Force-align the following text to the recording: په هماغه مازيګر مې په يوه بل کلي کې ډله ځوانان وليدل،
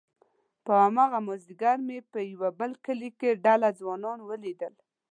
په 0.65 0.73
هماغه 0.83 1.19
مازيګر 1.27 1.77
مې 1.87 1.99
په 2.11 2.19
يوه 2.31 2.49
بل 2.59 2.71
کلي 2.85 3.09
کې 3.19 3.39
ډله 3.45 3.69
ځوانان 3.79 4.19
وليدل، 4.23 4.73